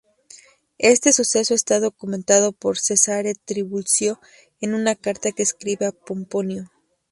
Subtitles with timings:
[0.79, 4.19] Este suceso está documentado por Cesare Trivulzio,
[4.59, 6.71] en una carta que escribe a Pomponio.